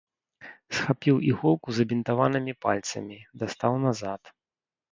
Схапіў 0.77 1.15
іголку 1.31 1.67
забінтаванымі 1.81 2.57
пальцамі, 2.67 3.21
дастаў 3.45 3.73
назад. 3.87 4.21